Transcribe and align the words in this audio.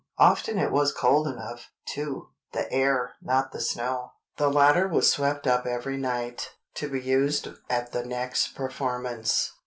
Often 0.17 0.57
it 0.57 0.71
was 0.71 0.91
cold 0.91 1.27
enough, 1.27 1.69
too. 1.85 2.29
The 2.53 2.67
air, 2.73 3.17
not 3.21 3.51
the 3.51 3.61
snow. 3.61 4.13
The 4.37 4.49
latter 4.49 4.87
was 4.87 5.11
swept 5.11 5.45
up 5.45 5.67
every 5.67 5.95
night, 5.97 6.53
to 6.77 6.89
be 6.89 6.99
used 7.01 7.49
at 7.69 7.91
the 7.91 8.03
next 8.03 8.55
performance. 8.55 9.53